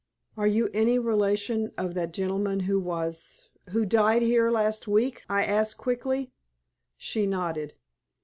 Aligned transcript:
"Are 0.35 0.47
you 0.47 0.67
any 0.73 0.97
relation 0.97 1.73
of 1.77 1.93
the 1.93 2.07
gentleman 2.07 2.61
who 2.61 2.79
was 2.79 3.51
who 3.69 3.85
died 3.85 4.23
here 4.23 4.49
last 4.49 4.87
week?" 4.87 5.23
I 5.29 5.43
asked, 5.43 5.77
quickly. 5.77 6.31
She 6.97 7.27
nodded. 7.27 7.75